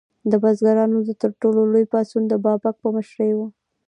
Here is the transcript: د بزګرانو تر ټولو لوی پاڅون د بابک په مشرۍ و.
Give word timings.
د 0.31 0.33
بزګرانو 0.43 0.99
تر 1.21 1.31
ټولو 1.41 1.61
لوی 1.71 1.85
پاڅون 1.93 2.23
د 2.27 2.33
بابک 2.45 2.75
په 2.83 2.89
مشرۍ 2.95 3.31
و. 3.35 3.39